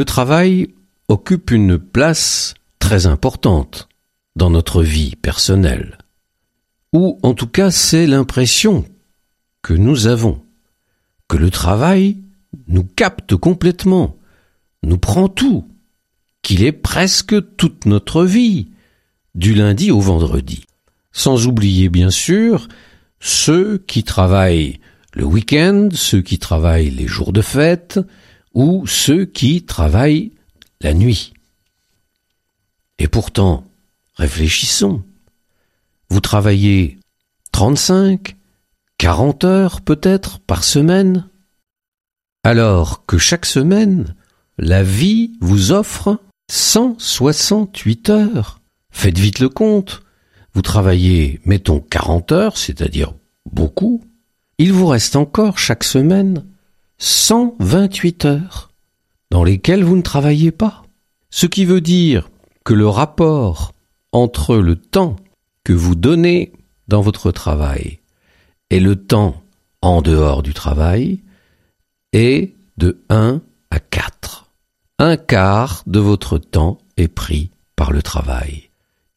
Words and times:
Le 0.00 0.06
travail 0.06 0.68
occupe 1.08 1.50
une 1.50 1.76
place 1.76 2.54
très 2.78 3.04
importante 3.04 3.86
dans 4.34 4.48
notre 4.48 4.82
vie 4.82 5.14
personnelle. 5.14 5.98
Ou 6.94 7.18
en 7.22 7.34
tout 7.34 7.46
cas 7.46 7.70
c'est 7.70 8.06
l'impression 8.06 8.86
que 9.60 9.74
nous 9.74 10.06
avons, 10.06 10.40
que 11.28 11.36
le 11.36 11.50
travail 11.50 12.16
nous 12.66 12.84
capte 12.84 13.36
complètement, 13.36 14.16
nous 14.82 14.96
prend 14.96 15.28
tout, 15.28 15.68
qu'il 16.40 16.64
est 16.64 16.72
presque 16.72 17.34
toute 17.58 17.84
notre 17.84 18.24
vie, 18.24 18.70
du 19.34 19.52
lundi 19.52 19.90
au 19.90 20.00
vendredi. 20.00 20.64
Sans 21.12 21.46
oublier 21.46 21.90
bien 21.90 22.08
sûr 22.08 22.68
ceux 23.20 23.76
qui 23.76 24.02
travaillent 24.02 24.80
le 25.12 25.26
week-end, 25.26 25.90
ceux 25.92 26.22
qui 26.22 26.38
travaillent 26.38 26.88
les 26.88 27.06
jours 27.06 27.34
de 27.34 27.42
fête, 27.42 28.00
ou 28.54 28.86
ceux 28.86 29.24
qui 29.24 29.64
travaillent 29.64 30.32
la 30.80 30.94
nuit. 30.94 31.34
Et 32.98 33.08
pourtant, 33.08 33.64
réfléchissons. 34.14 35.02
Vous 36.10 36.20
travaillez 36.20 36.98
35, 37.52 38.36
40 38.98 39.44
heures 39.44 39.80
peut-être 39.80 40.40
par 40.40 40.64
semaine 40.64 41.28
Alors 42.44 43.06
que 43.06 43.18
chaque 43.18 43.46
semaine, 43.46 44.14
la 44.58 44.82
vie 44.82 45.32
vous 45.40 45.72
offre 45.72 46.20
168 46.50 48.10
heures. 48.10 48.60
Faites 48.90 49.18
vite 49.18 49.38
le 49.38 49.48
compte. 49.48 50.02
Vous 50.52 50.62
travaillez, 50.62 51.40
mettons, 51.44 51.80
40 51.80 52.32
heures, 52.32 52.56
c'est-à-dire 52.56 53.14
beaucoup. 53.50 54.04
Il 54.58 54.72
vous 54.72 54.86
reste 54.86 55.16
encore 55.16 55.58
chaque 55.58 55.84
semaine 55.84 56.44
128 57.00 58.26
heures 58.26 58.70
dans 59.30 59.42
lesquelles 59.42 59.84
vous 59.84 59.96
ne 59.96 60.02
travaillez 60.02 60.52
pas. 60.52 60.82
Ce 61.30 61.46
qui 61.46 61.64
veut 61.64 61.80
dire 61.80 62.30
que 62.64 62.74
le 62.74 62.88
rapport 62.88 63.72
entre 64.12 64.56
le 64.56 64.76
temps 64.76 65.16
que 65.64 65.72
vous 65.72 65.94
donnez 65.94 66.52
dans 66.88 67.00
votre 67.00 67.32
travail 67.32 68.00
et 68.68 68.80
le 68.80 68.96
temps 68.96 69.42
en 69.80 70.02
dehors 70.02 70.42
du 70.42 70.52
travail 70.52 71.22
est 72.12 72.54
de 72.76 73.02
1 73.08 73.40
à 73.70 73.80
4. 73.80 74.50
Un 74.98 75.16
quart 75.16 75.82
de 75.86 76.00
votre 76.00 76.36
temps 76.36 76.78
est 76.98 77.08
pris 77.08 77.50
par 77.76 77.92
le 77.92 78.02
travail. 78.02 78.68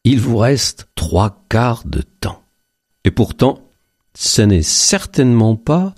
Il 0.04 0.20
vous 0.20 0.38
reste 0.38 0.88
trois 0.94 1.44
quarts 1.50 1.82
de 1.84 2.00
temps. 2.00 2.42
Et 3.04 3.10
pourtant, 3.10 3.60
ce 4.14 4.40
n'est 4.40 4.62
certainement 4.62 5.56
pas 5.56 5.94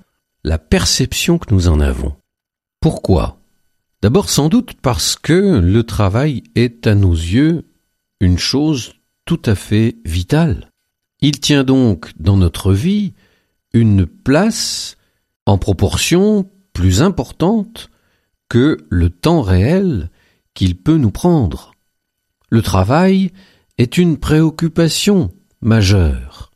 la 0.46 0.58
perception 0.58 1.38
que 1.38 1.52
nous 1.52 1.66
en 1.66 1.80
avons. 1.80 2.14
Pourquoi? 2.80 3.40
D'abord 4.00 4.30
sans 4.30 4.48
doute 4.48 4.74
parce 4.80 5.16
que 5.16 5.58
le 5.58 5.82
travail 5.82 6.44
est 6.54 6.86
à 6.86 6.94
nos 6.94 7.12
yeux 7.12 7.64
une 8.20 8.38
chose 8.38 8.92
tout 9.24 9.42
à 9.44 9.56
fait 9.56 9.96
vitale. 10.04 10.70
Il 11.20 11.40
tient 11.40 11.64
donc 11.64 12.12
dans 12.20 12.36
notre 12.36 12.72
vie 12.72 13.12
une 13.72 14.06
place 14.06 14.96
en 15.46 15.58
proportion 15.58 16.48
plus 16.72 17.02
importante 17.02 17.90
que 18.48 18.76
le 18.88 19.10
temps 19.10 19.42
réel 19.42 20.10
qu'il 20.54 20.76
peut 20.76 20.96
nous 20.96 21.10
prendre. 21.10 21.72
Le 22.50 22.62
travail 22.62 23.32
est 23.78 23.98
une 23.98 24.16
préoccupation 24.16 25.32
majeure 25.60 26.52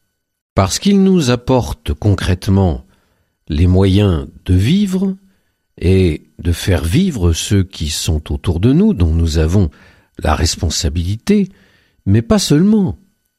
parce 0.55 0.79
qu'il 0.79 1.03
nous 1.03 1.31
apporte 1.31 1.93
concrètement 1.93 2.85
les 3.51 3.67
moyens 3.67 4.29
de 4.47 4.55
vivre 4.55 5.17
et 5.77 6.31
de 6.39 6.53
faire 6.53 6.85
vivre 6.85 7.33
ceux 7.33 7.65
qui 7.65 7.91
sont 7.91 8.33
autour 8.33 8.61
de 8.61 8.73
nous, 8.73 8.95
dont 8.95 9.13
nous 9.13 9.39
avons 9.39 9.71
la 10.23 10.35
responsabilité, 10.35 11.49
mais 12.07 12.23
pas 12.23 12.39
seulement, 12.39 12.99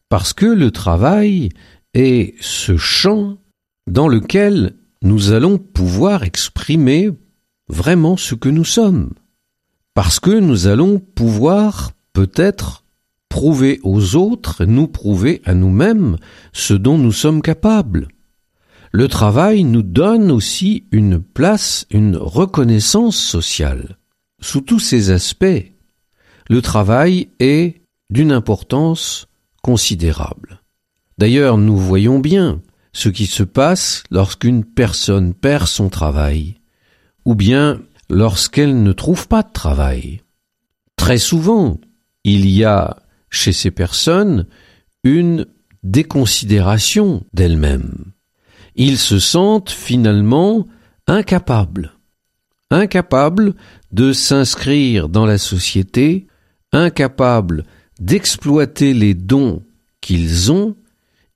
parce 0.09 0.33
que 0.33 0.45
le 0.45 0.69
travail 0.69 1.49
est 1.93 2.35
ce 2.41 2.77
champ 2.77 3.37
dans 3.87 4.07
lequel 4.07 4.75
nous 5.01 5.31
allons 5.31 5.57
pouvoir 5.57 6.23
exprimer 6.23 7.09
vraiment 7.69 8.17
ce 8.17 8.35
que 8.35 8.49
nous 8.49 8.65
sommes, 8.65 9.13
parce 9.93 10.19
que 10.19 10.31
nous 10.31 10.67
allons 10.67 10.99
pouvoir 10.99 11.93
peut-être 12.11 12.83
prouver 13.29 13.79
aux 13.83 14.15
autres, 14.15 14.65
nous 14.65 14.87
prouver 14.87 15.41
à 15.45 15.53
nous-mêmes 15.53 16.17
ce 16.51 16.73
dont 16.73 16.97
nous 16.97 17.13
sommes 17.13 17.41
capables 17.41 18.09
le 18.91 19.07
travail 19.07 19.63
nous 19.63 19.83
donne 19.83 20.31
aussi 20.31 20.85
une 20.91 21.21
place, 21.21 21.85
une 21.91 22.17
reconnaissance 22.17 23.17
sociale. 23.17 23.97
Sous 24.41 24.61
tous 24.61 24.79
ces 24.79 25.11
aspects, 25.11 25.71
le 26.49 26.61
travail 26.61 27.29
est 27.39 27.81
d'une 28.09 28.33
importance 28.33 29.27
considérable. 29.61 30.61
D'ailleurs, 31.17 31.57
nous 31.57 31.77
voyons 31.77 32.19
bien 32.19 32.61
ce 32.91 33.07
qui 33.07 33.27
se 33.27 33.43
passe 33.43 34.03
lorsqu'une 34.11 34.65
personne 34.65 35.33
perd 35.33 35.67
son 35.67 35.87
travail, 35.87 36.55
ou 37.23 37.35
bien 37.35 37.81
lorsqu'elle 38.09 38.83
ne 38.83 38.91
trouve 38.91 39.29
pas 39.29 39.43
de 39.43 39.51
travail. 39.53 40.21
Très 40.97 41.17
souvent, 41.17 41.79
il 42.25 42.49
y 42.49 42.65
a 42.65 42.97
chez 43.29 43.53
ces 43.53 43.71
personnes 43.71 44.47
une 45.03 45.45
déconsidération 45.83 47.23
d'elles-mêmes 47.33 48.11
ils 48.75 48.97
se 48.97 49.19
sentent 49.19 49.71
finalement 49.71 50.67
incapables. 51.07 51.93
Incapables 52.69 53.55
de 53.91 54.13
s'inscrire 54.13 55.09
dans 55.09 55.25
la 55.25 55.37
société, 55.37 56.27
incapables 56.71 57.65
d'exploiter 57.99 58.93
les 58.93 59.13
dons 59.13 59.63
qu'ils 59.99 60.51
ont, 60.51 60.75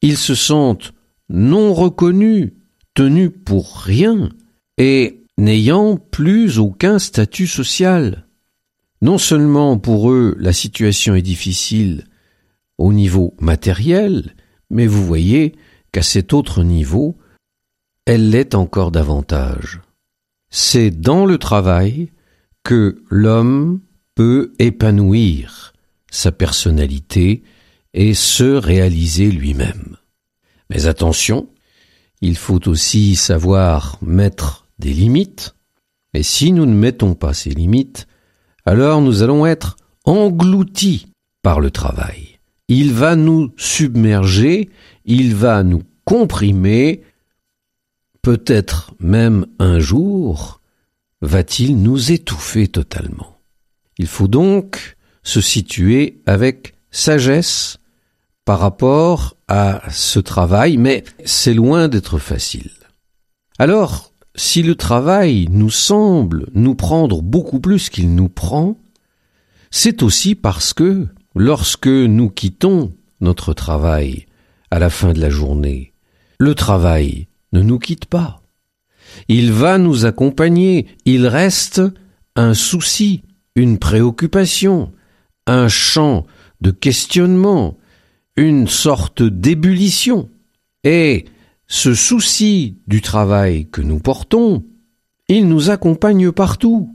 ils 0.01 0.17
se 0.17 0.35
sentent 0.35 0.93
non 1.29 1.73
reconnus, 1.73 2.53
tenus 2.93 3.31
pour 3.43 3.77
rien, 3.79 4.29
et 4.77 5.25
n'ayant 5.37 5.97
plus 5.97 6.59
aucun 6.59 6.99
statut 6.99 7.47
social. 7.47 8.27
Non 9.01 9.17
seulement 9.17 9.77
pour 9.77 10.11
eux 10.11 10.35
la 10.39 10.53
situation 10.53 11.15
est 11.15 11.21
difficile 11.21 12.05
au 12.77 12.93
niveau 12.93 13.35
matériel, 13.39 14.35
mais 14.69 14.87
vous 14.87 15.05
voyez 15.05 15.55
qu'à 15.91 16.01
cet 16.01 16.33
autre 16.33 16.63
niveau, 16.63 17.17
elle 18.05 18.29
l'est 18.29 18.55
encore 18.55 18.91
davantage. 18.91 19.81
C'est 20.49 20.91
dans 20.91 21.25
le 21.25 21.37
travail 21.37 22.11
que 22.63 23.03
l'homme 23.09 23.81
peut 24.15 24.53
épanouir 24.59 25.73
sa 26.11 26.31
personnalité 26.31 27.43
et 27.93 28.13
se 28.13 28.55
réaliser 28.55 29.31
lui-même. 29.31 29.97
Mais 30.69 30.87
attention, 30.87 31.49
il 32.21 32.37
faut 32.37 32.67
aussi 32.67 33.15
savoir 33.15 33.97
mettre 34.01 34.67
des 34.79 34.93
limites, 34.93 35.55
et 36.13 36.23
si 36.23 36.51
nous 36.51 36.65
ne 36.65 36.73
mettons 36.73 37.13
pas 37.13 37.33
ces 37.33 37.51
limites, 37.51 38.07
alors 38.65 39.01
nous 39.01 39.21
allons 39.21 39.45
être 39.45 39.75
engloutis 40.05 41.07
par 41.43 41.59
le 41.59 41.71
travail. 41.71 42.39
Il 42.67 42.93
va 42.93 43.15
nous 43.15 43.53
submerger, 43.57 44.69
il 45.05 45.35
va 45.35 45.63
nous 45.63 45.83
comprimer, 46.03 47.03
peut-être 48.25 48.95
même 48.99 49.45
un 49.59 49.77
jour, 49.77 50.59
va-t-il 51.21 51.79
nous 51.79 52.11
étouffer 52.11 52.67
totalement. 52.67 53.37
Il 53.99 54.07
faut 54.07 54.27
donc 54.27 54.97
se 55.21 55.41
situer 55.41 56.23
avec 56.25 56.73
sagesse 56.89 57.77
par 58.43 58.57
rapport 58.57 59.35
à 59.47 59.83
ce 59.91 60.17
travail, 60.17 60.77
mais 60.77 61.03
c'est 61.23 61.53
loin 61.53 61.87
d'être 61.87 62.17
facile. 62.17 62.71
Alors, 63.59 64.11
si 64.33 64.63
le 64.63 64.73
travail 64.73 65.47
nous 65.51 65.69
semble 65.69 66.47
nous 66.55 66.73
prendre 66.73 67.21
beaucoup 67.21 67.59
plus 67.59 67.91
qu'il 67.91 68.15
nous 68.15 68.29
prend, 68.29 68.75
c'est 69.69 70.01
aussi 70.01 70.33
parce 70.33 70.73
que 70.73 71.05
lorsque 71.35 71.85
nous 71.85 72.31
quittons 72.31 72.91
notre 73.21 73.53
travail 73.53 74.25
à 74.71 74.79
la 74.79 74.89
fin 74.89 75.13
de 75.13 75.21
la 75.21 75.29
journée, 75.29 75.93
le 76.39 76.55
travail 76.55 77.27
nous 77.61 77.79
quitte 77.79 78.05
pas. 78.05 78.41
Il 79.27 79.51
va 79.51 79.77
nous 79.77 80.05
accompagner, 80.05 80.87
il 81.05 81.27
reste 81.27 81.81
un 82.35 82.53
souci, 82.53 83.23
une 83.55 83.77
préoccupation, 83.77 84.91
un 85.47 85.67
champ 85.67 86.25
de 86.61 86.71
questionnement, 86.71 87.77
une 88.35 88.67
sorte 88.67 89.23
d'ébullition. 89.23 90.29
Et 90.83 91.25
ce 91.67 91.93
souci 91.93 92.77
du 92.87 93.01
travail 93.01 93.67
que 93.69 93.81
nous 93.81 93.99
portons, 93.99 94.63
il 95.27 95.47
nous 95.47 95.69
accompagne 95.69 96.31
partout. 96.31 96.93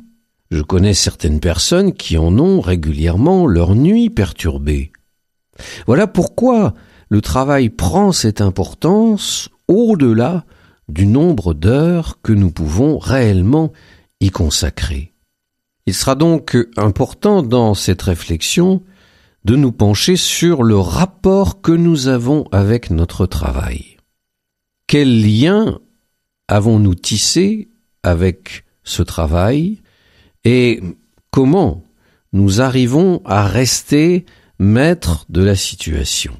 Je 0.50 0.62
connais 0.62 0.94
certaines 0.94 1.40
personnes 1.40 1.92
qui 1.92 2.18
en 2.18 2.38
ont 2.38 2.60
régulièrement 2.60 3.46
leur 3.46 3.74
nuit 3.74 4.10
perturbée. 4.10 4.92
Voilà 5.86 6.06
pourquoi 6.06 6.74
le 7.08 7.20
travail 7.20 7.70
prend 7.70 8.12
cette 8.12 8.40
importance 8.40 9.48
au-delà 9.70 10.44
du 10.88 11.06
nombre 11.06 11.54
d'heures 11.54 12.18
que 12.22 12.32
nous 12.32 12.50
pouvons 12.50 12.98
réellement 12.98 13.72
y 14.20 14.30
consacrer. 14.30 15.12
Il 15.86 15.94
sera 15.94 16.16
donc 16.16 16.58
important 16.76 17.42
dans 17.42 17.74
cette 17.74 18.02
réflexion 18.02 18.82
de 19.44 19.56
nous 19.56 19.72
pencher 19.72 20.16
sur 20.16 20.62
le 20.64 20.76
rapport 20.76 21.62
que 21.62 21.72
nous 21.72 22.08
avons 22.08 22.46
avec 22.52 22.90
notre 22.90 23.26
travail. 23.26 23.96
Quel 24.86 25.22
lien 25.22 25.78
avons-nous 26.48 26.96
tissé 26.96 27.70
avec 28.02 28.64
ce 28.82 29.02
travail 29.02 29.80
et 30.44 30.82
comment 31.30 31.84
nous 32.32 32.60
arrivons 32.60 33.22
à 33.24 33.46
rester 33.46 34.26
maîtres 34.58 35.26
de 35.28 35.42
la 35.42 35.54
situation? 35.54 36.36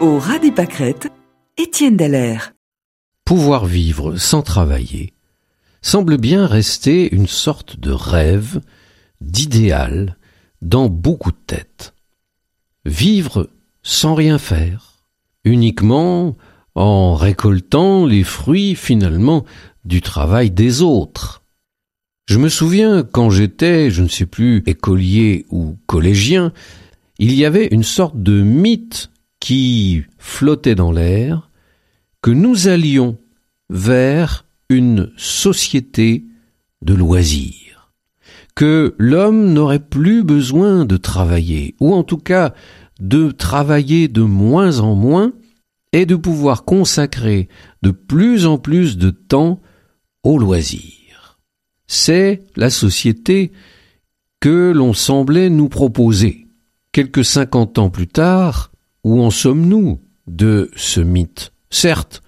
Au 0.00 0.20
ras 0.20 0.38
des 0.38 0.52
pâquerettes, 0.52 1.08
Étienne 1.56 1.96
Dallaire. 1.96 2.52
Pouvoir 3.24 3.66
vivre 3.66 4.16
sans 4.16 4.42
travailler 4.42 5.12
semble 5.82 6.18
bien 6.18 6.46
rester 6.46 7.12
une 7.12 7.26
sorte 7.26 7.80
de 7.80 7.90
rêve, 7.90 8.60
d'idéal 9.20 10.16
dans 10.62 10.88
beaucoup 10.88 11.32
de 11.32 11.38
têtes. 11.48 11.94
Vivre 12.84 13.50
sans 13.82 14.14
rien 14.14 14.38
faire, 14.38 15.02
uniquement 15.42 16.36
en 16.76 17.16
récoltant 17.16 18.06
les 18.06 18.22
fruits 18.22 18.76
finalement 18.76 19.44
du 19.84 20.00
travail 20.00 20.52
des 20.52 20.80
autres. 20.80 21.42
Je 22.26 22.38
me 22.38 22.48
souviens 22.48 23.02
quand 23.02 23.30
j'étais, 23.30 23.90
je 23.90 24.04
ne 24.04 24.08
sais 24.08 24.26
plus, 24.26 24.62
écolier 24.66 25.44
ou 25.50 25.76
collégien, 25.86 26.52
il 27.18 27.34
y 27.34 27.44
avait 27.44 27.66
une 27.72 27.82
sorte 27.82 28.22
de 28.22 28.42
mythe 28.42 29.10
qui 29.40 30.04
flottait 30.18 30.74
dans 30.74 30.92
l'air, 30.92 31.50
que 32.22 32.30
nous 32.30 32.68
allions 32.68 33.18
vers 33.70 34.46
une 34.68 35.10
société 35.16 36.24
de 36.82 36.94
loisirs, 36.94 37.92
que 38.54 38.94
l'homme 38.98 39.52
n'aurait 39.52 39.78
plus 39.78 40.22
besoin 40.22 40.84
de 40.84 40.96
travailler, 40.96 41.74
ou 41.80 41.94
en 41.94 42.02
tout 42.02 42.18
cas 42.18 42.54
de 43.00 43.30
travailler 43.30 44.08
de 44.08 44.22
moins 44.22 44.80
en 44.80 44.94
moins, 44.94 45.32
et 45.92 46.06
de 46.06 46.16
pouvoir 46.16 46.64
consacrer 46.64 47.48
de 47.82 47.90
plus 47.90 48.46
en 48.46 48.58
plus 48.58 48.98
de 48.98 49.10
temps 49.10 49.60
aux 50.22 50.38
loisirs. 50.38 51.38
C'est 51.86 52.44
la 52.56 52.70
société 52.70 53.52
que 54.40 54.72
l'on 54.72 54.92
semblait 54.92 55.48
nous 55.48 55.68
proposer. 55.68 56.46
Quelques 56.92 57.24
cinquante 57.24 57.78
ans 57.78 57.90
plus 57.90 58.06
tard, 58.06 58.70
où 59.08 59.22
en 59.22 59.30
sommes-nous 59.30 60.00
de 60.26 60.70
ce 60.76 61.00
mythe? 61.00 61.52
Certes, 61.70 62.22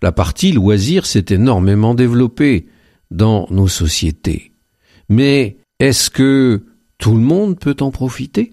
la 0.00 0.12
partie 0.12 0.52
loisir 0.52 1.06
s'est 1.06 1.26
énormément 1.30 1.92
développée 1.94 2.66
dans 3.10 3.48
nos 3.50 3.66
sociétés. 3.66 4.52
Mais 5.08 5.56
est-ce 5.80 6.08
que 6.08 6.66
tout 6.98 7.14
le 7.14 7.20
monde 7.20 7.58
peut 7.58 7.76
en 7.80 7.90
profiter? 7.90 8.52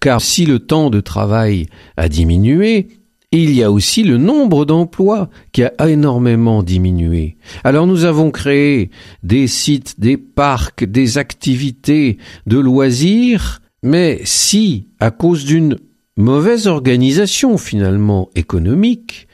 Car 0.00 0.22
si 0.22 0.46
le 0.46 0.58
temps 0.58 0.88
de 0.88 1.02
travail 1.02 1.66
a 1.98 2.08
diminué, 2.08 2.88
il 3.30 3.52
y 3.52 3.62
a 3.62 3.70
aussi 3.70 4.02
le 4.02 4.16
nombre 4.16 4.64
d'emplois 4.64 5.28
qui 5.52 5.64
a 5.64 5.74
énormément 5.86 6.62
diminué. 6.62 7.36
Alors 7.62 7.86
nous 7.86 8.04
avons 8.04 8.30
créé 8.30 8.90
des 9.22 9.48
sites, 9.48 10.00
des 10.00 10.16
parcs, 10.16 10.84
des 10.84 11.18
activités 11.18 12.16
de 12.46 12.58
loisirs, 12.58 13.60
mais 13.82 14.22
si, 14.24 14.88
à 14.98 15.10
cause 15.10 15.44
d'une 15.44 15.76
mauvaise 16.16 16.66
organisation 16.66 17.58
finalement 17.58 18.30
économique 18.34 19.28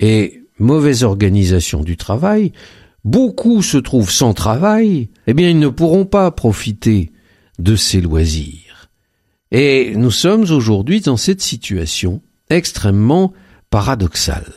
et 0.00 0.44
mauvaise 0.58 1.04
organisation 1.04 1.82
du 1.82 1.96
travail, 1.96 2.52
beaucoup 3.04 3.62
se 3.62 3.78
trouvent 3.78 4.10
sans 4.10 4.34
travail, 4.34 5.10
eh 5.26 5.34
bien 5.34 5.48
ils 5.48 5.58
ne 5.58 5.68
pourront 5.68 6.06
pas 6.06 6.30
profiter 6.30 7.12
de 7.58 7.76
ces 7.76 8.00
loisirs. 8.00 8.90
Et 9.50 9.92
nous 9.96 10.10
sommes 10.10 10.50
aujourd'hui 10.50 11.00
dans 11.00 11.16
cette 11.16 11.42
situation 11.42 12.22
extrêmement 12.48 13.32
paradoxale. 13.70 14.52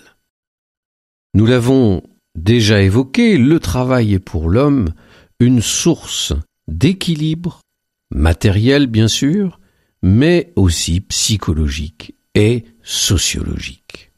Nous 1.33 1.45
l'avons 1.45 2.01
déjà 2.35 2.81
évoqué, 2.81 3.38
le 3.38 3.59
travail 3.59 4.13
est 4.13 4.19
pour 4.19 4.50
l'homme 4.50 4.93
une 5.39 5.61
source 5.61 6.33
d'équilibre, 6.67 7.61
matériel 8.09 8.88
bien 8.88 9.09
sûr, 9.09 9.59
mais 10.05 10.53
aussi 10.55 11.01
psychologique 11.01 12.13
et 12.35 12.65
sociologique. 12.83 14.12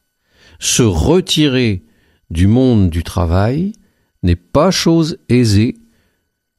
Se 0.59 0.83
retirer 0.83 1.85
du 2.29 2.45
monde 2.45 2.89
du 2.89 3.03
travail 3.03 3.71
n'est 4.21 4.35
pas 4.35 4.69
chose 4.69 5.17
aisée, 5.29 5.77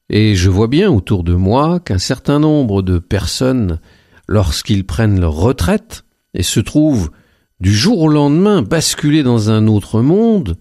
et 0.09 0.33
je 0.33 0.49
vois 0.49 0.67
bien 0.67 0.89
autour 0.89 1.23
de 1.23 1.35
moi 1.35 1.79
qu'un 1.79 1.99
certain 1.99 2.39
nombre 2.39 2.81
de 2.81 2.97
personnes, 2.97 3.79
lorsqu'ils 4.27 4.87
prennent 4.87 5.19
leur 5.19 5.35
retraite 5.35 6.05
et 6.33 6.41
se 6.41 6.59
trouvent 6.59 7.11
du 7.59 7.71
jour 7.71 7.99
au 7.99 8.07
lendemain 8.07 8.63
basculés 8.63 9.21
dans 9.21 9.51
un 9.51 9.67
autre 9.67 10.01
monde, 10.01 10.57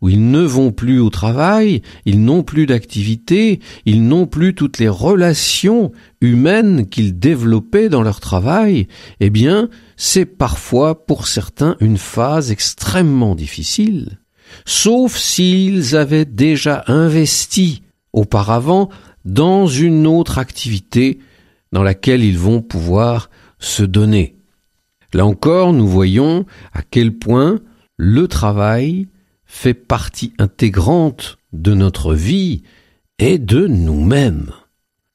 où 0.00 0.08
ils 0.08 0.30
ne 0.30 0.42
vont 0.42 0.70
plus 0.70 1.00
au 1.00 1.10
travail, 1.10 1.82
ils 2.04 2.24
n'ont 2.24 2.42
plus 2.42 2.66
d'activité, 2.66 3.60
ils 3.84 4.06
n'ont 4.06 4.26
plus 4.26 4.54
toutes 4.54 4.78
les 4.78 4.88
relations 4.88 5.92
humaines 6.20 6.88
qu'ils 6.88 7.18
développaient 7.18 7.88
dans 7.88 8.02
leur 8.02 8.20
travail, 8.20 8.86
eh 9.20 9.30
bien, 9.30 9.68
c'est 9.96 10.26
parfois 10.26 11.06
pour 11.06 11.26
certains 11.26 11.76
une 11.80 11.98
phase 11.98 12.50
extrêmement 12.50 13.34
difficile, 13.34 14.18
sauf 14.64 15.16
s'ils 15.16 15.96
avaient 15.96 16.24
déjà 16.24 16.84
investi 16.86 17.82
auparavant 18.12 18.88
dans 19.24 19.66
une 19.66 20.06
autre 20.06 20.38
activité 20.38 21.18
dans 21.72 21.82
laquelle 21.82 22.24
ils 22.24 22.38
vont 22.38 22.62
pouvoir 22.62 23.30
se 23.58 23.82
donner. 23.82 24.36
Là 25.12 25.26
encore, 25.26 25.72
nous 25.72 25.88
voyons 25.88 26.46
à 26.72 26.82
quel 26.82 27.12
point 27.12 27.60
le 27.96 28.28
travail 28.28 29.08
fait 29.48 29.74
partie 29.74 30.34
intégrante 30.38 31.38
de 31.52 31.74
notre 31.74 32.14
vie 32.14 32.62
et 33.18 33.38
de 33.38 33.66
nous-mêmes. 33.66 34.52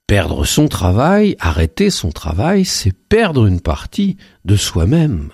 Perdre 0.08 0.44
son 0.44 0.68
travail, 0.68 1.38
arrêter 1.40 1.90
son 1.90 2.12
travail, 2.12 2.66
c'est 2.66 2.92
perdre 2.92 3.46
une 3.46 3.62
partie 3.62 4.18
de 4.44 4.58
soi-même. 4.58 5.30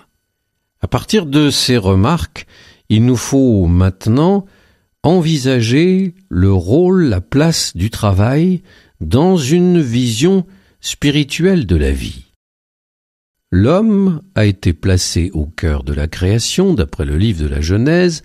À 0.80 0.86
partir 0.86 1.26
de 1.26 1.50
ces 1.50 1.76
remarques, 1.76 2.46
il 2.88 3.04
nous 3.04 3.16
faut 3.16 3.66
maintenant 3.66 4.46
envisager 5.02 6.14
le 6.28 6.52
rôle, 6.52 7.04
la 7.04 7.20
place 7.20 7.76
du 7.76 7.90
travail 7.90 8.62
dans 9.00 9.36
une 9.36 9.80
vision 9.80 10.46
spirituelle 10.80 11.66
de 11.66 11.76
la 11.76 11.90
vie. 11.90 12.26
L'homme 13.50 14.22
a 14.34 14.44
été 14.44 14.72
placé 14.72 15.30
au 15.32 15.46
cœur 15.46 15.82
de 15.82 15.92
la 15.92 16.06
création, 16.06 16.74
d'après 16.74 17.04
le 17.04 17.16
livre 17.16 17.42
de 17.42 17.48
la 17.48 17.60
Genèse, 17.60 18.22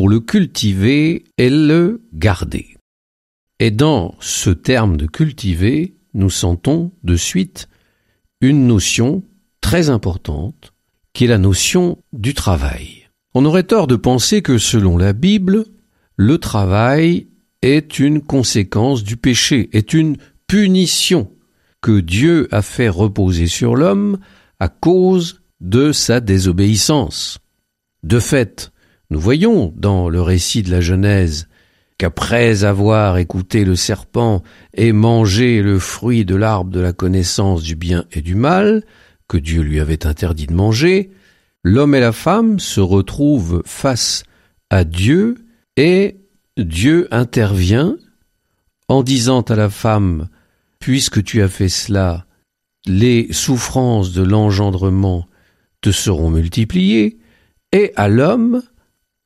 pour 0.00 0.08
le 0.08 0.20
cultiver 0.20 1.24
et 1.36 1.50
le 1.50 2.00
garder. 2.14 2.78
Et 3.58 3.70
dans 3.70 4.14
ce 4.18 4.48
terme 4.48 4.96
de 4.96 5.04
cultiver, 5.04 5.94
nous 6.14 6.30
sentons 6.30 6.92
de 7.04 7.16
suite 7.16 7.68
une 8.40 8.66
notion 8.66 9.22
très 9.60 9.90
importante, 9.90 10.72
qui 11.12 11.24
est 11.24 11.28
la 11.28 11.36
notion 11.36 11.98
du 12.14 12.32
travail. 12.32 13.10
On 13.34 13.44
aurait 13.44 13.64
tort 13.64 13.86
de 13.86 13.96
penser 13.96 14.40
que 14.40 14.56
selon 14.56 14.96
la 14.96 15.12
Bible, 15.12 15.66
le 16.16 16.38
travail 16.38 17.26
est 17.60 17.98
une 17.98 18.22
conséquence 18.22 19.04
du 19.04 19.18
péché, 19.18 19.68
est 19.74 19.92
une 19.92 20.16
punition 20.46 21.30
que 21.82 22.00
Dieu 22.00 22.48
a 22.52 22.62
fait 22.62 22.88
reposer 22.88 23.48
sur 23.48 23.76
l'homme 23.76 24.18
à 24.60 24.70
cause 24.70 25.42
de 25.60 25.92
sa 25.92 26.20
désobéissance. 26.20 27.38
De 28.02 28.18
fait, 28.18 28.72
nous 29.10 29.20
voyons 29.20 29.72
dans 29.76 30.08
le 30.08 30.22
récit 30.22 30.62
de 30.62 30.70
la 30.70 30.80
Genèse 30.80 31.48
qu'après 31.98 32.64
avoir 32.64 33.18
écouté 33.18 33.64
le 33.64 33.76
serpent 33.76 34.42
et 34.72 34.92
mangé 34.92 35.62
le 35.62 35.78
fruit 35.78 36.24
de 36.24 36.34
l'arbre 36.34 36.70
de 36.70 36.80
la 36.80 36.92
connaissance 36.92 37.62
du 37.62 37.74
bien 37.74 38.06
et 38.12 38.22
du 38.22 38.34
mal, 38.34 38.84
que 39.28 39.36
Dieu 39.36 39.62
lui 39.62 39.80
avait 39.80 40.06
interdit 40.06 40.46
de 40.46 40.54
manger, 40.54 41.10
l'homme 41.62 41.94
et 41.94 42.00
la 42.00 42.12
femme 42.12 42.58
se 42.58 42.80
retrouvent 42.80 43.62
face 43.66 44.22
à 44.70 44.84
Dieu 44.84 45.34
et 45.76 46.16
Dieu 46.56 47.06
intervient 47.10 47.96
en 48.88 49.02
disant 49.02 49.42
à 49.42 49.54
la 49.54 49.70
femme 49.70 50.28
Puisque 50.78 51.22
tu 51.22 51.42
as 51.42 51.48
fait 51.48 51.68
cela, 51.68 52.24
les 52.86 53.30
souffrances 53.32 54.12
de 54.12 54.22
l'engendrement 54.22 55.26
te 55.82 55.90
seront 55.90 56.30
multipliées, 56.30 57.18
et 57.72 57.92
à 57.96 58.08
l'homme, 58.08 58.62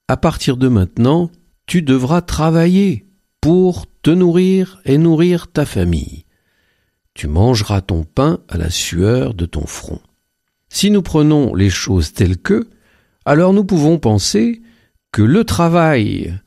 à 0.08 0.16
partir 0.16 0.56
de 0.56 0.68
maintenant, 0.68 1.30
tu 1.66 1.82
devras 1.82 2.20
travailler 2.20 3.06
pour 3.40 3.86
te 4.02 4.10
nourrir 4.10 4.80
et 4.84 4.98
nourrir 4.98 5.48
ta 5.48 5.64
famille. 5.64 6.24
Tu 7.14 7.28
mangeras 7.28 7.80
ton 7.80 8.04
pain 8.04 8.40
à 8.48 8.58
la 8.58 8.70
sueur 8.70 9.34
de 9.34 9.46
ton 9.46 9.66
front. 9.66 10.00
Si 10.68 10.90
nous 10.90 11.02
prenons 11.02 11.54
les 11.54 11.70
choses 11.70 12.12
telles 12.12 12.38
que, 12.38 12.68
alors 13.24 13.52
nous 13.52 13.64
pouvons 13.64 13.98
penser 13.98 14.60
que 15.12 15.22
le 15.22 15.44
travail 15.44 16.38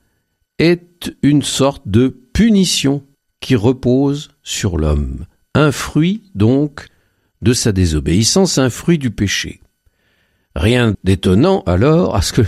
est 0.59 1.15
une 1.21 1.41
sorte 1.41 1.87
de 1.87 2.09
punition 2.33 3.03
qui 3.39 3.55
repose 3.55 4.29
sur 4.43 4.77
l'homme, 4.77 5.25
un 5.53 5.71
fruit 5.71 6.23
donc 6.35 6.87
de 7.41 7.53
sa 7.53 7.71
désobéissance, 7.71 8.57
un 8.57 8.69
fruit 8.69 8.97
du 8.97 9.11
péché. 9.11 9.61
Rien 10.57 10.95
d'étonnant 11.03 11.61
alors 11.67 12.15
à 12.15 12.23
ce 12.23 12.33
que 12.33 12.41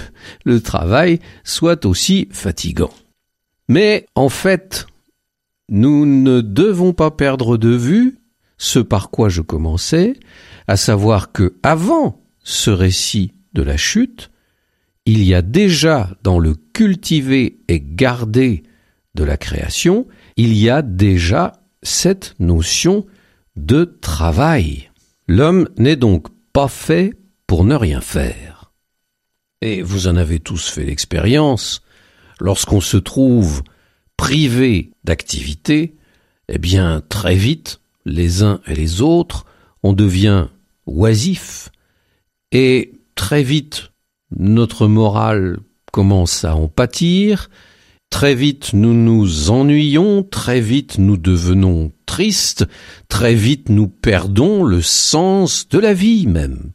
le 0.44 0.62
travail 0.62 1.20
soit 1.44 1.86
aussi 1.86 2.28
fatigant. 2.32 2.90
Mais 3.68 4.08
en 4.16 4.30
fait, 4.30 4.88
nous 5.70 6.08
ne 6.08 6.42
devons 6.42 6.92
pas 6.94 7.12
perdre 7.12 7.56
de 7.56 7.70
vue 7.70 8.18
ce 8.58 8.80
par 8.80 9.12
quoi 9.12 9.30
je 9.30 9.42
commençais, 9.42 10.16
à 10.68 10.76
savoir 10.76 11.32
que 11.32 11.54
avant 11.62 12.20
ce 12.44 12.72
récit 12.72 13.34
de 13.54 13.62
la 13.62 13.78
chute, 13.78 14.32
il 15.06 15.24
y 15.24 15.36
a 15.36 15.44
déjà 15.44 16.10
dans 16.24 16.40
le 16.40 16.56
cultiver 16.74 17.60
et 17.68 17.80
garder 17.80 18.64
de 19.14 19.24
la 19.24 19.38
création, 19.38 20.08
il 20.36 20.58
y 20.58 20.68
a 20.68 20.82
déjà 20.82 21.62
cette 21.84 22.34
notion 22.40 23.06
de 23.56 23.86
travail. 24.02 24.90
L'homme 25.28 25.70
n'est 25.78 25.96
donc 25.96 26.28
pas 26.54 26.68
fait 26.68 27.19
pour 27.50 27.66
ne 27.66 27.74
rien 27.74 28.00
faire. 28.00 28.72
Et 29.64 29.82
vous 29.82 30.06
en 30.06 30.18
avez 30.18 30.40
tous 30.40 30.70
fait 30.70 30.86
l'expérience, 30.86 31.82
lorsqu'on 32.40 32.80
se 32.80 32.96
trouve 32.96 33.64
privé 34.18 34.92
d'activité, 35.04 35.96
eh 36.48 36.60
bien 36.60 37.02
très 37.10 37.34
vite, 37.34 37.82
les 38.06 38.44
uns 38.44 38.62
et 38.68 38.76
les 38.76 39.02
autres, 39.02 39.48
on 39.82 39.94
devient 39.94 40.46
oisif, 40.86 41.70
et 42.52 42.94
très 43.16 43.42
vite 43.42 43.94
notre 44.38 44.86
morale 44.86 45.58
commence 45.92 46.46
à 46.46 46.56
en 46.56 46.68
pâtir, 46.68 47.50
très 48.12 48.36
vite 48.36 48.74
nous 48.74 48.94
nous 48.94 49.50
ennuyons, 49.50 50.22
très 50.22 50.62
vite 50.62 51.00
nous 51.00 51.18
devenons 51.18 51.92
tristes, 52.06 52.68
très 53.08 53.34
vite 53.34 53.70
nous 53.70 53.88
perdons 53.88 54.64
le 54.64 54.84
sens 54.84 55.68
de 55.68 55.80
la 55.80 55.96
vie 55.96 56.28
même 56.28 56.74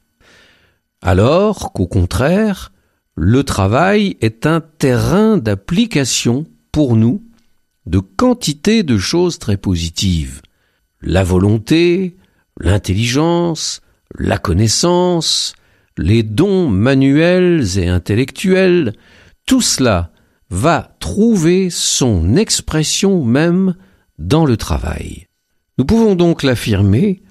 alors 1.04 1.73
qu'au 1.75 1.87
contraire, 1.87 2.73
le 3.14 3.44
travail 3.44 4.16
est 4.23 4.46
un 4.46 4.61
terrain 4.61 5.37
d'application 5.37 6.46
pour 6.73 6.96
nous 6.96 7.23
de 7.84 7.99
quantité 7.99 8.82
de 8.82 8.96
choses 8.96 9.38
très 9.38 9.58
positives. 9.58 10.40
La 11.02 11.23
volonté, 11.23 12.16
l'intelligence, 12.58 13.82
la 14.18 14.38
connaissance, 14.38 15.54
les 15.99 16.23
dons 16.23 16.68
manuels 16.68 17.78
et 17.78 17.88
intellectuels, 17.88 18.94
tout 19.44 19.61
cela 19.61 20.11
va 20.49 20.96
trouver 21.00 21.68
son 21.68 22.34
expression 22.34 23.23
même 23.23 23.75
dans 24.18 24.46
le 24.46 24.56
travail. 24.56 25.26
Nous 25.76 25.84
pouvons 25.84 26.14
donc 26.14 26.42
l'affirmer 26.42 27.23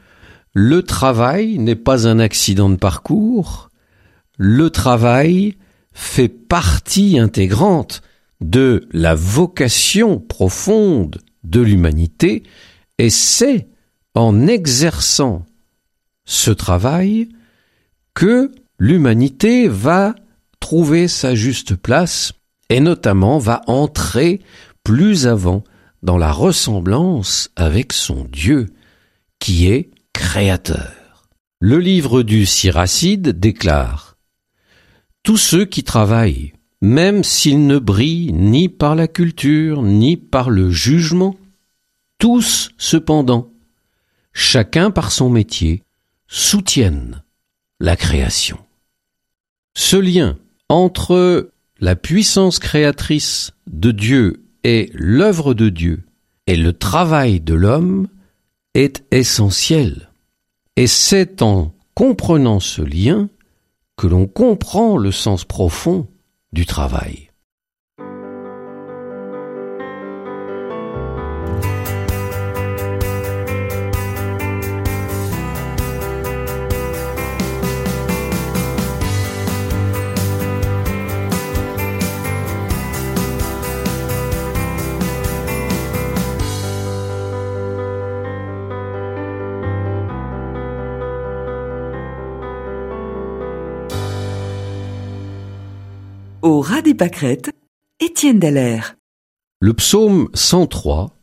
le 0.54 0.84
travail 0.84 1.58
n'est 1.58 1.76
pas 1.76 2.08
un 2.08 2.20
accident 2.20 2.70
de 2.70 2.76
parcours, 2.76 3.70
le 4.38 4.70
travail 4.70 5.56
fait 5.94 6.30
partie 6.30 7.20
intégrante 7.20 8.02
de 8.42 8.88
la 8.92 9.16
vocation 9.16 10.20
profonde 10.20 11.22
de 11.44 11.62
l'humanité, 11.62 12.44
et 12.98 13.10
c'est 13.10 13.68
en 14.16 14.48
exerçant 14.48 15.46
ce 16.26 16.52
travail 16.52 17.30
que 18.14 18.52
l'humanité 18.78 19.68
va 19.68 20.16
trouver 20.60 21.08
sa 21.08 21.36
juste 21.36 21.76
place 21.76 22.34
et 22.70 22.80
notamment 22.80 23.40
va 23.40 23.62
entrer 23.68 24.42
plus 24.84 25.28
avant 25.28 25.64
dans 26.04 26.18
la 26.18 26.32
ressemblance 26.32 27.50
avec 27.56 27.94
son 27.94 28.26
Dieu, 28.26 28.68
qui 29.40 29.68
est 29.68 29.90
Le 31.60 31.78
livre 31.78 32.24
du 32.24 32.48
Siracide 32.48 33.40
déclare 33.40 34.18
Tous 35.22 35.38
ceux 35.38 35.66
qui 35.66 35.84
travaillent, 35.84 36.54
même 36.82 37.24
s'ils 37.24 37.68
ne 37.68 37.78
brillent 37.78 38.34
ni 38.34 38.68
par 38.68 38.96
la 38.96 39.08
culture 39.08 39.84
ni 39.84 40.18
par 40.18 40.50
le 40.50 40.72
jugement, 40.72 41.36
tous 42.18 42.72
cependant, 42.80 43.52
chacun 44.34 44.90
par 44.90 45.12
son 45.12 45.30
métier, 45.30 45.84
soutiennent 46.28 47.22
la 47.80 47.96
création. 47.96 48.58
Ce 49.76 49.98
lien 49.98 50.40
entre 50.68 51.52
la 51.80 51.96
puissance 51.96 52.58
créatrice 52.58 53.52
de 53.68 53.92
Dieu 53.92 54.46
et 54.64 54.90
l'œuvre 54.96 55.54
de 55.54 55.70
Dieu 55.70 56.06
et 56.48 56.56
le 56.56 56.74
travail 56.74 57.40
de 57.40 57.54
l'homme 57.54 58.08
est 58.74 59.04
essentiel. 59.12 60.10
Et 60.76 60.88
c'est 60.88 61.42
en 61.42 61.74
comprenant 61.94 62.60
ce 62.60 62.82
lien 62.82 63.30
que 63.96 64.08
l'on 64.08 64.26
comprend 64.26 64.98
le 64.98 65.12
sens 65.12 65.46
profond 65.46 66.08
du 66.52 66.66
travail. 66.66 67.30
Au 96.44 96.60
ras 96.60 96.82
des 96.82 96.94
pâquerettes, 96.94 97.52
Étienne 98.02 98.38
Dallaire. 98.38 98.98
Le 99.62 99.74
psaume 99.74 100.28
103, 100.34 101.16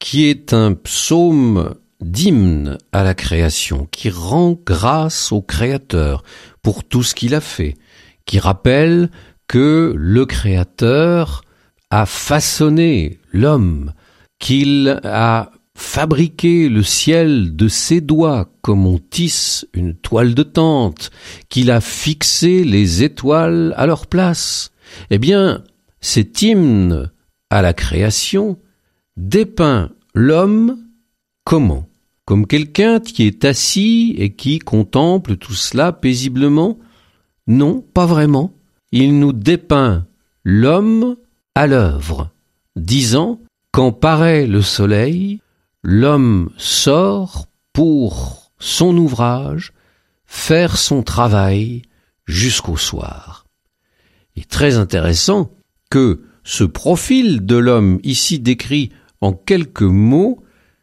qui 0.00 0.28
est 0.28 0.52
un 0.52 0.74
psaume 0.74 1.76
d'hymne 2.02 2.76
à 2.92 3.04
la 3.04 3.14
création, 3.14 3.88
qui 3.90 4.10
rend 4.10 4.54
grâce 4.66 5.32
au 5.32 5.40
Créateur 5.40 6.24
pour 6.60 6.84
tout 6.84 7.02
ce 7.02 7.14
qu'il 7.14 7.34
a 7.34 7.40
fait, 7.40 7.78
qui 8.26 8.38
rappelle 8.38 9.10
que 9.46 9.94
le 9.96 10.26
Créateur 10.26 11.40
a 11.88 12.04
façonné 12.04 13.20
l'homme, 13.32 13.94
qu'il 14.38 15.00
a 15.04 15.52
fabriqué 15.78 16.68
le 16.68 16.82
ciel 16.82 17.54
de 17.54 17.68
ses 17.68 18.00
doigts 18.00 18.50
comme 18.62 18.84
on 18.84 18.98
tisse 18.98 19.64
une 19.72 19.94
toile 19.94 20.34
de 20.34 20.42
tente, 20.42 21.12
qu'il 21.48 21.70
a 21.70 21.80
fixé 21.80 22.64
les 22.64 23.04
étoiles 23.04 23.74
à 23.76 23.86
leur 23.86 24.08
place, 24.08 24.72
eh 25.10 25.18
bien, 25.18 25.62
cet 26.00 26.42
hymne 26.42 27.12
à 27.48 27.62
la 27.62 27.74
création 27.74 28.58
dépeint 29.16 29.90
l'homme 30.14 30.78
comment? 31.44 31.88
Comme 32.24 32.48
quelqu'un 32.48 32.98
qui 32.98 33.22
est 33.22 33.44
assis 33.44 34.16
et 34.18 34.34
qui 34.34 34.58
contemple 34.58 35.36
tout 35.36 35.54
cela 35.54 35.92
paisiblement? 35.92 36.78
Non, 37.46 37.82
pas 37.94 38.04
vraiment. 38.04 38.52
Il 38.90 39.18
nous 39.20 39.32
dépeint 39.32 40.06
l'homme 40.42 41.16
à 41.54 41.68
l'œuvre, 41.68 42.30
disant 42.74 43.40
Quand 43.70 43.92
paraît 43.92 44.46
le 44.46 44.60
soleil, 44.60 45.40
l'homme 45.82 46.50
sort 46.56 47.46
pour 47.72 48.52
son 48.58 48.96
ouvrage, 48.96 49.72
faire 50.26 50.76
son 50.76 51.02
travail 51.02 51.82
jusqu'au 52.26 52.76
soir. 52.76 53.46
Il 54.36 54.42
est 54.42 54.50
très 54.50 54.76
intéressant 54.76 55.50
que 55.90 56.22
ce 56.44 56.64
profil 56.64 57.44
de 57.44 57.56
l'homme 57.56 58.00
ici 58.02 58.38
décrit 58.38 58.90
en 59.20 59.32
quelques 59.32 59.82
mots 59.82 60.42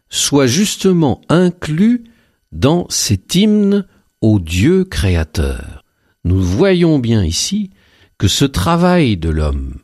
soit 0.09 0.47
justement 0.47 1.21
inclus 1.29 2.03
dans 2.51 2.85
cet 2.89 3.35
hymne 3.35 3.85
au 4.21 4.39
Dieu 4.39 4.85
créateur. 4.85 5.83
Nous 6.23 6.41
voyons 6.41 6.99
bien 6.99 7.23
ici 7.23 7.69
que 8.17 8.27
ce 8.27 8.45
travail 8.45 9.17
de 9.17 9.29
l'homme, 9.29 9.75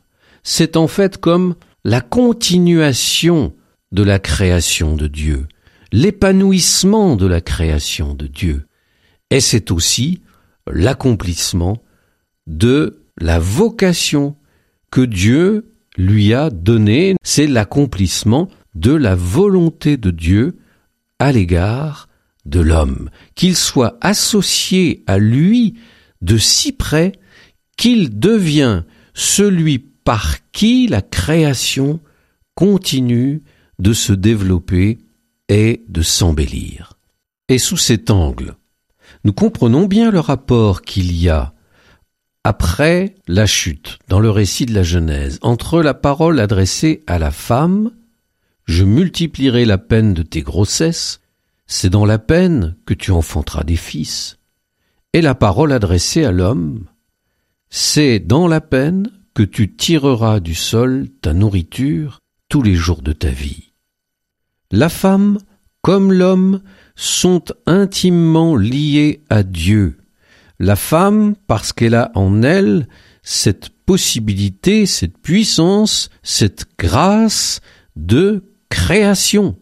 c'est 0.42 0.76
en 0.76 0.88
fait 0.88 1.18
comme 1.18 1.54
la 1.84 2.00
continuation 2.00 3.52
de 3.92 4.02
la 4.02 4.18
création 4.18 4.96
de 4.96 5.06
Dieu, 5.06 5.46
l'épanouissement 5.92 7.16
de 7.16 7.26
la 7.26 7.40
création 7.40 8.14
de 8.14 8.26
Dieu, 8.26 8.66
et 9.30 9.40
c'est 9.40 9.70
aussi 9.70 10.22
l'accomplissement 10.70 11.82
de 12.46 13.04
la 13.18 13.38
vocation 13.38 14.36
que 14.90 15.02
Dieu 15.02 15.72
lui 15.96 16.34
a 16.34 16.50
donnée, 16.50 17.16
c'est 17.22 17.46
l'accomplissement 17.46 18.48
de 18.74 18.92
la 18.92 19.14
volonté 19.14 19.96
de 19.96 20.10
Dieu 20.10 20.58
à 21.18 21.32
l'égard 21.32 22.08
de 22.46 22.60
l'homme, 22.60 23.10
qu'il 23.34 23.56
soit 23.56 23.98
associé 24.00 25.04
à 25.06 25.18
lui 25.18 25.74
de 26.22 26.38
si 26.38 26.72
près 26.72 27.12
qu'il 27.76 28.18
devient 28.18 28.82
celui 29.14 29.78
par 29.78 30.50
qui 30.52 30.86
la 30.88 31.02
création 31.02 32.00
continue 32.54 33.42
de 33.82 33.92
se 33.92 34.12
développer 34.12 34.98
et 35.48 35.84
de 35.88 36.02
s'embellir. 36.02 36.94
Et 37.48 37.58
sous 37.58 37.76
cet 37.76 38.10
angle, 38.10 38.54
nous 39.24 39.32
comprenons 39.32 39.86
bien 39.86 40.10
le 40.10 40.20
rapport 40.20 40.82
qu'il 40.82 41.12
y 41.12 41.28
a 41.28 41.52
après 42.44 43.14
la 43.28 43.46
chute, 43.46 43.98
dans 44.08 44.18
le 44.18 44.30
récit 44.30 44.66
de 44.66 44.74
la 44.74 44.82
Genèse, 44.82 45.38
entre 45.42 45.82
la 45.82 45.94
parole 45.94 46.40
adressée 46.40 47.04
à 47.06 47.18
la 47.18 47.30
femme 47.30 47.92
je 48.64 48.84
multiplierai 48.84 49.64
la 49.64 49.78
peine 49.78 50.14
de 50.14 50.22
tes 50.22 50.42
grossesses, 50.42 51.20
c'est 51.66 51.90
dans 51.90 52.06
la 52.06 52.18
peine 52.18 52.76
que 52.86 52.94
tu 52.94 53.10
enfanteras 53.10 53.64
des 53.64 53.76
fils. 53.76 54.38
Et 55.12 55.20
la 55.20 55.34
parole 55.34 55.72
adressée 55.72 56.24
à 56.24 56.32
l'homme, 56.32 56.86
c'est 57.70 58.18
dans 58.18 58.46
la 58.46 58.60
peine 58.60 59.10
que 59.34 59.42
tu 59.42 59.74
tireras 59.74 60.40
du 60.40 60.54
sol 60.54 61.08
ta 61.20 61.34
nourriture 61.34 62.20
tous 62.48 62.62
les 62.62 62.74
jours 62.74 63.02
de 63.02 63.12
ta 63.12 63.28
vie. 63.28 63.71
La 64.72 64.88
femme, 64.88 65.36
comme 65.82 66.12
l'homme, 66.12 66.62
sont 66.96 67.44
intimement 67.66 68.56
liés 68.56 69.22
à 69.28 69.42
Dieu. 69.42 69.98
La 70.58 70.76
femme, 70.76 71.34
parce 71.46 71.74
qu'elle 71.74 71.94
a 71.94 72.10
en 72.14 72.42
elle 72.42 72.88
cette 73.22 73.68
possibilité, 73.68 74.86
cette 74.86 75.18
puissance, 75.18 76.08
cette 76.22 76.64
grâce 76.78 77.60
de 77.96 78.44
création, 78.70 79.58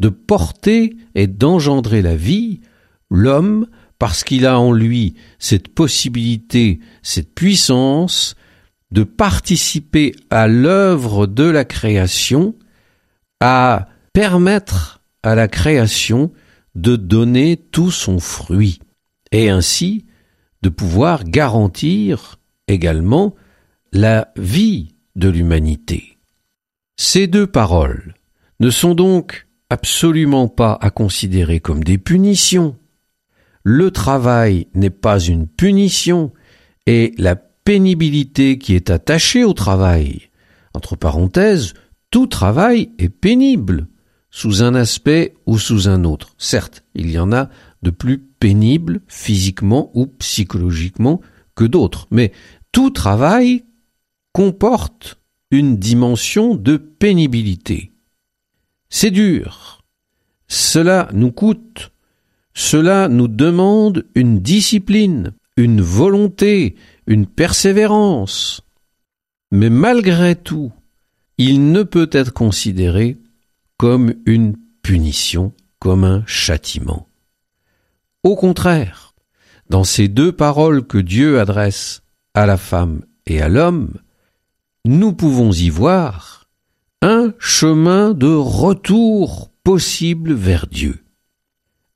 de 0.00 0.08
porter 0.08 0.96
et 1.14 1.28
d'engendrer 1.28 2.02
la 2.02 2.16
vie, 2.16 2.60
l'homme, 3.10 3.68
parce 4.00 4.24
qu'il 4.24 4.44
a 4.44 4.58
en 4.58 4.72
lui 4.72 5.14
cette 5.38 5.68
possibilité, 5.68 6.80
cette 7.02 7.32
puissance, 7.32 8.34
de 8.90 9.04
participer 9.04 10.16
à 10.30 10.48
l'œuvre 10.48 11.28
de 11.28 11.44
la 11.44 11.64
création, 11.64 12.56
à 13.40 13.88
permettre 14.12 15.02
à 15.22 15.34
la 15.34 15.48
création 15.48 16.32
de 16.74 16.96
donner 16.96 17.56
tout 17.56 17.90
son 17.90 18.18
fruit, 18.18 18.78
et 19.32 19.50
ainsi 19.50 20.06
de 20.62 20.68
pouvoir 20.68 21.24
garantir 21.24 22.38
également 22.66 23.34
la 23.92 24.32
vie 24.36 24.94
de 25.16 25.28
l'humanité. 25.28 26.18
Ces 26.96 27.26
deux 27.26 27.46
paroles, 27.46 28.14
ne 28.60 28.70
sont 28.70 28.94
donc 28.94 29.46
absolument 29.70 30.48
pas 30.48 30.76
à 30.80 30.90
considérer 30.90 31.60
comme 31.60 31.84
des 31.84 31.98
punitions. 31.98 32.76
Le 33.62 33.90
travail 33.90 34.66
n'est 34.74 34.90
pas 34.90 35.20
une 35.20 35.46
punition 35.46 36.32
et 36.86 37.14
la 37.18 37.36
pénibilité 37.36 38.58
qui 38.58 38.74
est 38.74 38.90
attachée 38.90 39.44
au 39.44 39.52
travail. 39.52 40.30
Entre 40.74 40.96
parenthèses, 40.96 41.74
tout 42.10 42.26
travail 42.26 42.90
est 42.98 43.10
pénible, 43.10 43.88
sous 44.38 44.62
un 44.62 44.76
aspect 44.76 45.34
ou 45.46 45.58
sous 45.58 45.88
un 45.88 46.04
autre. 46.04 46.32
Certes, 46.38 46.84
il 46.94 47.10
y 47.10 47.18
en 47.18 47.32
a 47.32 47.48
de 47.82 47.90
plus 47.90 48.18
pénibles 48.18 49.00
physiquement 49.08 49.90
ou 49.94 50.06
psychologiquement 50.06 51.20
que 51.56 51.64
d'autres, 51.64 52.06
mais 52.12 52.30
tout 52.70 52.90
travail 52.90 53.64
comporte 54.32 55.18
une 55.50 55.76
dimension 55.76 56.54
de 56.54 56.76
pénibilité. 56.76 57.90
C'est 58.88 59.10
dur. 59.10 59.82
Cela 60.46 61.08
nous 61.12 61.32
coûte. 61.32 61.90
Cela 62.54 63.08
nous 63.08 63.26
demande 63.26 64.06
une 64.14 64.38
discipline, 64.38 65.32
une 65.56 65.80
volonté, 65.80 66.76
une 67.08 67.26
persévérance. 67.26 68.60
Mais 69.50 69.68
malgré 69.68 70.36
tout, 70.36 70.70
il 71.38 71.72
ne 71.72 71.82
peut 71.82 72.10
être 72.12 72.32
considéré 72.32 73.18
comme 73.78 74.14
une 74.26 74.56
punition, 74.82 75.52
comme 75.78 76.04
un 76.04 76.24
châtiment. 76.26 77.08
Au 78.24 78.36
contraire, 78.36 79.14
dans 79.70 79.84
ces 79.84 80.08
deux 80.08 80.32
paroles 80.32 80.86
que 80.86 80.98
Dieu 80.98 81.40
adresse 81.40 82.02
à 82.34 82.46
la 82.46 82.56
femme 82.56 83.02
et 83.26 83.40
à 83.40 83.48
l'homme, 83.48 83.94
nous 84.84 85.12
pouvons 85.12 85.52
y 85.52 85.70
voir 85.70 86.48
un 87.02 87.32
chemin 87.38 88.12
de 88.12 88.32
retour 88.32 89.50
possible 89.62 90.32
vers 90.32 90.66
Dieu. 90.66 91.04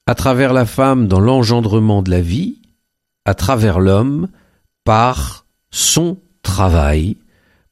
À 0.07 0.15
travers 0.15 0.53
la 0.53 0.67
femme 0.67 1.09
dans 1.09 1.21
l'engendrement 1.21 2.03
de 2.03 2.11
la 2.11 2.21
vie, 2.21 2.63
à 3.25 3.35
travers 3.35 3.81
l'homme 3.81 4.29
par 4.85 5.47
son 5.71 6.19
travail, 6.43 7.17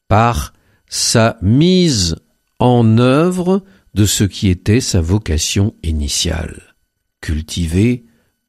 par 0.07 0.53
sa 0.87 1.37
mise 1.41 2.15
en 2.59 2.97
œuvre 2.97 3.63
de 3.93 4.05
ce 4.05 4.23
qui 4.23 4.49
était 4.49 4.81
sa 4.81 5.01
vocation 5.01 5.75
initiale, 5.83 6.75
cultiver 7.21 8.05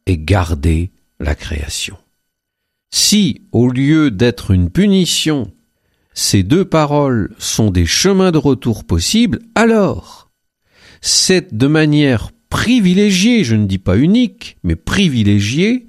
et 0.07 0.19
garder 0.19 0.93
la 1.21 1.35
création. 1.35 1.97
Si, 2.91 3.43
au 3.53 3.69
lieu 3.69 4.11
d'être 4.11 4.51
une 4.51 4.71
punition 4.71 5.53
ces 6.15 6.43
deux 6.43 6.65
paroles 6.65 7.35
sont 7.39 7.71
des 7.71 7.87
chemins 7.87 8.33
de 8.33 8.39
retour 8.39 8.85
possibles, 8.85 9.41
alors 9.55 10.31
c'est 11.01 11.55
de 11.55 11.67
manière 11.67 12.31
privilégiée, 12.49 13.45
je 13.45 13.57
ne 13.57 13.67
dis 13.67 13.79
pas 13.79 13.97
unique, 13.97 14.59
mais 14.63 14.77
privilégiée, 14.77 15.87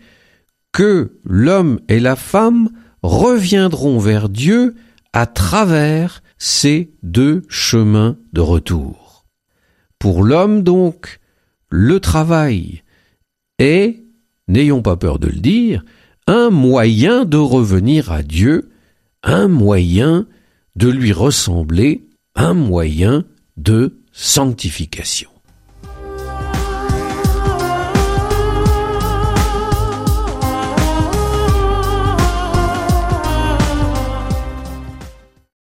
que 0.72 1.20
l'homme 1.24 1.80
et 1.88 2.00
la 2.00 2.16
femme 2.16 2.70
reviendront 3.04 4.00
vers 4.00 4.30
Dieu 4.30 4.76
à 5.12 5.28
travers 5.28 6.24
ces 6.38 6.94
deux 7.04 7.44
chemins 7.48 8.18
de 8.32 8.42
retour. 8.42 9.03
Pour 10.04 10.22
l'homme 10.22 10.64
donc, 10.64 11.22
le 11.70 12.02
travail 12.02 12.84
est, 13.58 14.04
n'ayons 14.50 14.82
pas 14.82 14.98
peur 14.98 15.18
de 15.18 15.28
le 15.28 15.40
dire, 15.40 15.86
un 16.28 16.50
moyen 16.50 17.24
de 17.24 17.38
revenir 17.38 18.12
à 18.12 18.22
Dieu 18.22 18.70
un 19.24 19.48
moyen 19.48 20.28
de 20.76 20.90
lui 20.90 21.14
ressembler, 21.14 22.06
un 22.36 22.54
moyen 22.54 23.24
de 23.56 24.02
sanctification. 24.12 25.30